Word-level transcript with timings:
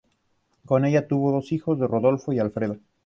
Con 0.65 0.83
ella 0.83 1.07
tuvo 1.07 1.31
dos 1.31 1.51
hijos: 1.51 1.77
Rodolfo 1.77 2.33
y 2.33 2.39
Alfredo. 2.39 2.77